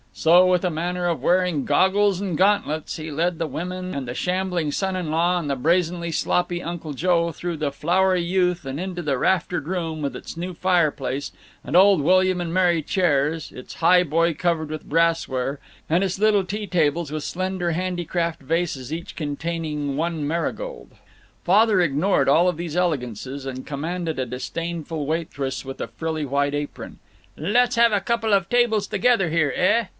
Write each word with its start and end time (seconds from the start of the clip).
So, 0.13 0.45
with 0.45 0.65
a 0.65 0.69
manner 0.71 1.07
of 1.07 1.21
wearing 1.21 1.63
goggles 1.63 2.19
and 2.19 2.37
gauntlets, 2.37 2.97
he 2.97 3.09
led 3.11 3.37
the 3.37 3.47
women 3.47 3.95
and 3.95 4.07
the 4.07 4.13
shambling 4.13 4.71
son 4.71 4.95
in 4.95 5.09
law 5.09 5.39
and 5.39 5.49
the 5.49 5.55
brazenly 5.55 6.11
sloppy 6.11 6.61
Uncle 6.61 6.93
Joe 6.93 7.31
through 7.31 7.57
the 7.57 7.71
flowery 7.71 8.21
youth 8.21 8.65
and 8.65 8.79
into 8.79 9.01
the 9.01 9.17
raftered 9.17 9.67
room, 9.67 10.01
with 10.01 10.15
its 10.15 10.35
new 10.35 10.53
fireplace 10.53 11.31
and 11.63 11.75
old 11.75 12.01
William 12.01 12.41
and 12.41 12.53
Mary 12.53 12.81
chairs, 12.81 13.51
its 13.51 13.75
highboy 13.75 14.35
covered 14.37 14.69
with 14.69 14.89
brassware, 14.89 15.59
and 15.89 16.03
its 16.03 16.19
little 16.19 16.43
tea 16.43 16.67
tables 16.67 17.11
with 17.11 17.23
slender 17.23 17.71
handicraft 17.71 18.41
vases 18.41 18.91
each 18.91 19.15
containing 19.15 19.95
one 19.95 20.27
marigold. 20.27 20.91
Father 21.45 21.79
ignored 21.79 22.27
all 22.27 22.51
these 22.51 22.75
elegances 22.75 23.45
and 23.45 23.65
commanded 23.67 24.19
a 24.19 24.25
disdainful 24.25 25.05
waitress 25.05 25.63
with 25.63 25.79
a 25.79 25.87
frilly 25.87 26.25
white 26.25 26.53
apron, 26.53 26.99
"Let's 27.37 27.75
have 27.75 27.91
a 27.93 28.01
couple 28.01 28.33
of 28.33 28.49
tables 28.49 28.87
together 28.87 29.29
here, 29.29 29.53
eh?" 29.55 29.85